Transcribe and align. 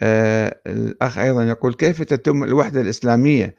آه 0.00 0.60
الأخ 0.66 1.18
أيضا 1.18 1.44
يقول 1.44 1.74
كيف 1.74 2.02
تتم 2.02 2.44
الوحدة 2.44 2.80
الإسلامية؟ 2.80 3.56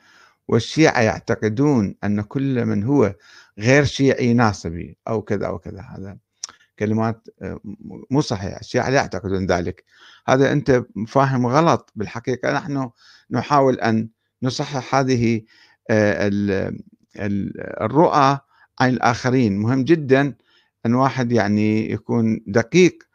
والشيعة 0.47 1.01
يعتقدون 1.01 1.95
أن 2.03 2.21
كل 2.21 2.65
من 2.65 2.83
هو 2.83 3.15
غير 3.59 3.83
شيعي 3.85 4.33
ناصبي 4.33 4.97
أو 5.07 5.21
كذا 5.21 5.47
أو 5.47 5.59
كذا. 5.59 5.81
هذا 5.81 6.17
كلمات 6.79 7.27
آه، 7.41 7.59
مو 8.11 8.21
صحيحة 8.21 8.59
الشيعة 8.59 8.89
لا 8.89 8.95
يعتقدون 8.95 9.45
ذلك. 9.45 9.83
هذا 10.27 10.51
أنت 10.51 10.83
فاهم 11.07 11.47
غلط. 11.47 11.91
بالحقيقة 11.95 12.53
نحن 12.53 12.89
نحاول 13.31 13.75
أن 13.79 14.09
نصحح 14.43 14.95
هذه 14.95 15.41
آه، 15.89 16.71
الرؤى 17.81 18.39
عن 18.79 18.89
الآخرين. 18.89 19.57
مهم 19.57 19.83
جدا 19.83 20.33
أن 20.85 20.95
واحد 20.95 21.31
يعني 21.31 21.91
يكون 21.91 22.43
دقيق 22.47 23.06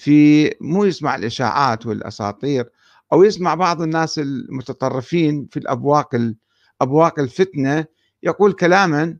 في 0.00 0.50
مو 0.60 0.84
يسمع 0.84 1.16
الإشاعات 1.16 1.86
والأساطير 1.86 2.70
أو 3.12 3.22
يسمع 3.22 3.54
بعض 3.54 3.82
الناس 3.82 4.18
المتطرفين 4.18 5.48
في 5.50 5.58
الأبواق 5.58 6.34
أبواق 6.80 7.18
الفتنة 7.18 7.84
يقول 8.22 8.52
كلاما 8.52 9.16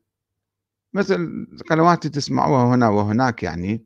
مثل 0.95 1.47
قنوات 1.71 2.07
تسمعوها 2.07 2.75
هنا 2.75 2.89
وهناك 2.89 3.43
يعني 3.43 3.85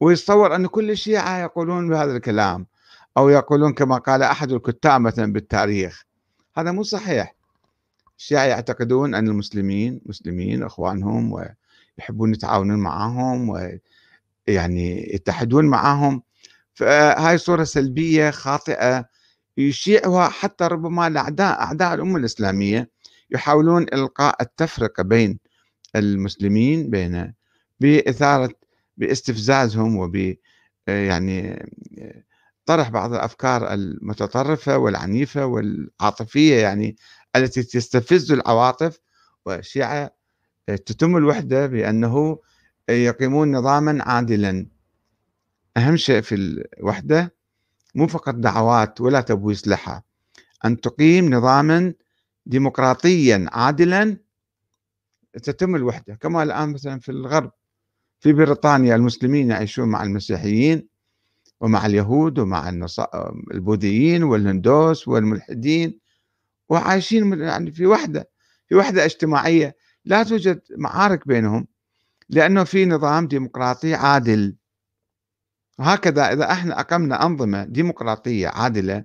ويتصور 0.00 0.54
أن 0.54 0.66
كل 0.66 0.90
الشيعة 0.90 1.38
يقولون 1.38 1.88
بهذا 1.88 2.16
الكلام 2.16 2.66
أو 3.16 3.28
يقولون 3.28 3.72
كما 3.72 3.98
قال 3.98 4.22
أحد 4.22 4.52
الكتاب 4.52 5.00
مثلا 5.00 5.32
بالتاريخ. 5.32 6.04
هذا 6.56 6.72
مو 6.72 6.82
صحيح. 6.82 7.34
الشيعة 8.18 8.44
يعتقدون 8.44 9.14
أن 9.14 9.28
المسلمين 9.28 10.00
مسلمين 10.06 10.62
إخوانهم 10.62 11.32
ويحبون 11.32 12.34
يتعاونون 12.34 12.78
معهم 12.78 13.48
ويعني 14.48 15.14
يتحدون 15.14 15.64
معهم 15.64 16.22
فهاي 16.74 17.38
صورة 17.38 17.64
سلبية 17.64 18.30
خاطئة 18.30 19.08
يشيعها 19.56 20.28
حتى 20.28 20.64
ربما 20.64 21.06
الأعداء 21.06 21.60
أعداء 21.60 21.94
الأمة 21.94 22.16
الإسلامية 22.16 22.90
يحاولون 23.30 23.82
إلقاء 23.82 24.36
التفرقة 24.42 25.02
بين 25.02 25.38
المسلمين 25.96 26.90
بين 26.90 27.34
بإثارة 27.80 28.50
باستفزازهم 28.96 29.96
وب 29.96 30.34
يعني 30.88 31.66
طرح 32.66 32.88
بعض 32.88 33.12
الأفكار 33.12 33.74
المتطرفة 33.74 34.78
والعنيفة 34.78 35.46
والعاطفية 35.46 36.54
يعني 36.54 36.96
التي 37.36 37.62
تستفز 37.62 38.32
العواطف 38.32 38.98
والشيعة 39.46 40.10
تتم 40.66 41.16
الوحدة 41.16 41.66
بأنه 41.66 42.38
يقيمون 42.88 43.52
نظاما 43.56 43.98
عادلا. 44.02 44.66
أهم 45.76 45.96
شيء 45.96 46.20
في 46.20 46.34
الوحدة 46.34 47.34
مو 47.94 48.06
فقط 48.06 48.34
دعوات 48.34 49.00
ولا 49.00 49.20
تبويس 49.20 49.68
لها 49.68 50.02
أن 50.64 50.80
تقيم 50.80 51.34
نظاما 51.34 51.94
ديمقراطيا 52.46 53.46
عادلا 53.52 54.16
تتم 55.32 55.76
الوحدة. 55.76 56.14
كما 56.14 56.42
الآن 56.42 56.72
مثلا 56.72 57.00
في 57.00 57.08
الغرب 57.08 57.52
في 58.20 58.32
بريطانيا 58.32 58.96
المسلمين 58.96 59.50
يعيشون 59.50 59.88
مع 59.88 60.02
المسيحيين 60.02 60.88
ومع 61.60 61.86
اليهود 61.86 62.38
ومع 62.38 62.68
البوذيين 63.54 64.22
والهندوس 64.22 65.08
والملحدين 65.08 65.98
وعايشين 66.68 67.40
يعني 67.40 67.72
في 67.72 67.86
وحدة 67.86 68.30
في 68.68 68.74
وحدة 68.74 69.04
اجتماعية. 69.04 69.76
لا 70.04 70.22
توجد 70.22 70.60
معارك 70.76 71.28
بينهم. 71.28 71.66
لأنه 72.30 72.64
في 72.64 72.86
نظام 72.86 73.26
ديمقراطي 73.26 73.94
عادل. 73.94 74.56
هكذا 75.80 76.32
إذا 76.32 76.52
إحنا 76.52 76.80
أقمنا 76.80 77.26
أنظمة 77.26 77.64
ديمقراطية 77.64 78.48
عادلة 78.48 79.04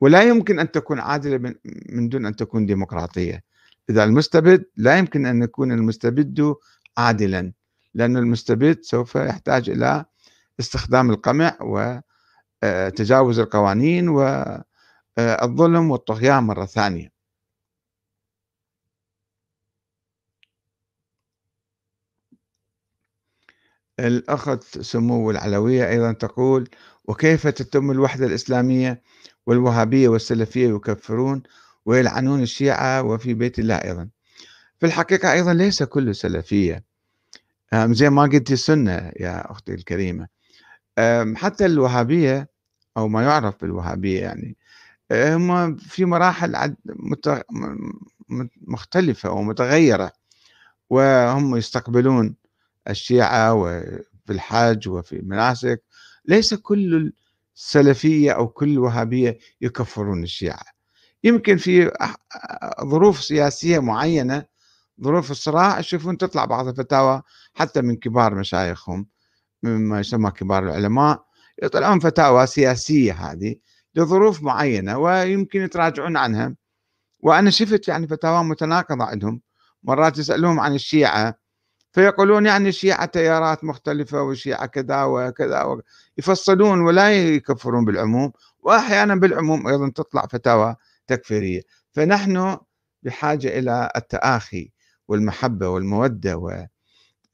ولا 0.00 0.22
يمكن 0.22 0.58
أن 0.58 0.70
تكون 0.70 1.00
عادلة 1.00 1.54
من 1.88 2.08
دون 2.08 2.26
أن 2.26 2.36
تكون 2.36 2.66
ديمقراطية. 2.66 3.44
إذا 3.90 4.04
المستبد 4.04 4.64
لا 4.76 4.98
يمكن 4.98 5.26
أن 5.26 5.42
يكون 5.42 5.72
المستبد 5.72 6.54
عادلا 6.96 7.52
لأن 7.94 8.16
المستبد 8.16 8.78
سوف 8.82 9.14
يحتاج 9.14 9.70
إلى 9.70 10.04
استخدام 10.60 11.10
القمع 11.10 11.58
وتجاوز 12.62 13.38
القوانين 13.38 14.08
والظلم 14.08 15.90
والطغيان 15.90 16.42
مرة 16.42 16.64
ثانية. 16.64 17.13
الأخت 24.00 24.80
سمو 24.80 25.30
العلوية 25.30 25.88
أيضا 25.90 26.12
تقول 26.12 26.68
وكيف 27.04 27.46
تتم 27.46 27.90
الوحدة 27.90 28.26
الإسلامية 28.26 29.02
والوهابية 29.46 30.08
والسلفية 30.08 30.68
يكفرون 30.68 31.42
ويلعنون 31.86 32.42
الشيعة 32.42 33.02
وفي 33.02 33.34
بيت 33.34 33.58
الله 33.58 33.74
أيضا؟ 33.74 34.08
في 34.80 34.86
الحقيقة 34.86 35.32
أيضا 35.32 35.54
ليس 35.54 35.82
كله 35.82 36.12
سلفية. 36.12 36.84
زي 37.74 38.10
ما 38.10 38.22
قلت 38.22 38.52
السنة 38.52 39.12
يا 39.20 39.50
أختي 39.50 39.74
الكريمة. 39.74 40.28
حتى 41.34 41.66
الوهابية 41.66 42.48
أو 42.96 43.08
ما 43.08 43.22
يعرف 43.22 43.54
بالوهابية 43.60 44.20
يعني 44.20 44.56
هم 45.12 45.76
في 45.76 46.04
مراحل 46.04 46.76
مختلفة 48.66 49.30
ومتغيرة 49.30 50.12
وهم 50.90 51.56
يستقبلون 51.56 52.34
الشيعة 52.88 53.54
وفي 53.54 54.30
الحج 54.30 54.88
وفي 54.88 55.16
المناسك 55.16 55.82
ليس 56.24 56.54
كل 56.54 57.12
السلفية 57.56 58.32
أو 58.32 58.48
كل 58.48 58.68
الوهابية 58.68 59.38
يكفرون 59.60 60.22
الشيعة. 60.22 60.62
يمكن 61.24 61.56
في 61.56 61.90
ظروف 62.84 63.22
سياسية 63.24 63.78
معينة 63.78 64.44
ظروف 65.02 65.30
الصراع 65.30 65.78
يشوفون 65.78 66.18
تطلع 66.18 66.44
بعض 66.44 66.68
الفتاوى 66.68 67.22
حتى 67.54 67.80
من 67.82 67.96
كبار 67.96 68.34
مشايخهم 68.34 69.06
مما 69.62 70.00
يسمى 70.00 70.30
كبار 70.30 70.62
العلماء 70.64 71.24
يطلعون 71.62 72.00
فتاوى 72.00 72.46
سياسية 72.46 73.12
هذه 73.12 73.56
لظروف 73.94 74.42
معينة 74.42 74.98
ويمكن 74.98 75.60
يتراجعون 75.60 76.16
عنها. 76.16 76.54
وأنا 77.20 77.50
شفت 77.50 77.88
يعني 77.88 78.08
فتاوى 78.08 78.44
متناقضة 78.44 79.04
عندهم 79.04 79.40
مرات 79.82 80.18
يسألوهم 80.18 80.60
عن 80.60 80.74
الشيعة 80.74 81.38
فيقولون 81.94 82.46
يعني 82.46 82.68
الشيعة 82.68 83.04
تيارات 83.06 83.64
مختلفة 83.64 84.22
والشيعة 84.22 84.66
كذا 84.66 85.04
وكذا 85.04 85.80
يفصلون 86.18 86.80
ولا 86.80 87.12
يكفرون 87.12 87.84
بالعموم 87.84 88.32
وأحيانا 88.60 89.14
بالعموم 89.14 89.66
أيضا 89.66 89.88
تطلع 89.88 90.26
فتاوى 90.26 90.76
تكفيرية. 91.06 91.62
فنحن 91.92 92.56
بحاجة 93.02 93.58
إلى 93.58 93.90
التآخي 93.96 94.70
والمحبة 95.08 95.68
والمودة 95.68 96.60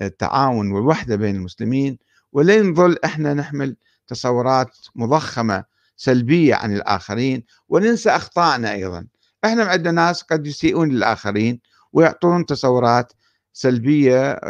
والتعاون 0.00 0.72
والوحدة 0.72 1.16
بين 1.16 1.36
المسلمين 1.36 1.98
ولا 2.32 2.62
نظل 2.62 2.96
إحنا 3.04 3.34
نحمل 3.34 3.76
تصورات 4.06 4.76
مضخمة 4.94 5.64
سلبية 5.96 6.54
عن 6.54 6.76
الآخرين 6.76 7.44
وننسى 7.68 8.10
أخطائنا 8.10 8.72
أيضا. 8.72 9.06
إحنا 9.44 9.64
عندنا 9.64 10.06
ناس 10.06 10.22
قد 10.22 10.46
يسيئون 10.46 10.88
للآخرين 10.88 11.60
ويعطون 11.92 12.46
تصورات 12.46 13.12
سلبية 13.52 14.40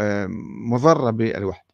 مضرة 0.70 1.10
بالوحدة. 1.10 1.69